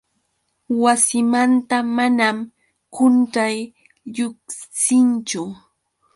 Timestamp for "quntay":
2.93-3.55